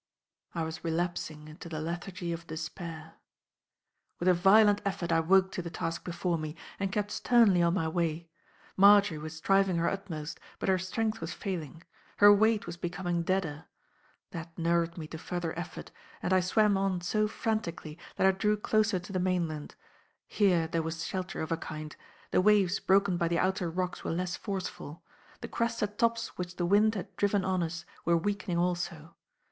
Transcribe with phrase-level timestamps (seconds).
[0.55, 3.17] I was relapsing into the lethargy of despair.
[4.19, 7.75] With a violent effort I woke to the task before me, and kept sternly on
[7.75, 8.27] my way.
[8.75, 11.83] Marjory was striving her utmost; but her strength was failing.
[12.17, 13.65] Her weight was becoming deader....
[14.31, 15.91] That nerved me to further effort,
[16.23, 19.75] and I swam on so frantically that I drew closer to the mainland.
[20.27, 21.95] Here there was shelter of a kind;
[22.31, 25.03] the waves broken by the outer rocks were less forceful.
[25.41, 29.15] The crested tops which the wind had driven on us were weakening also.